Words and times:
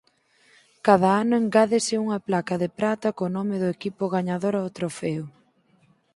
Cada 0.85 1.09
ano 1.21 1.33
engádese 1.43 1.93
unha 2.05 2.19
placa 2.27 2.55
de 2.63 2.69
prata 2.79 3.07
co 3.17 3.25
nome 3.37 3.55
do 3.63 3.67
equipo 3.75 4.03
gañador 4.15 4.53
ao 4.57 4.73
trofeo. 4.77 5.25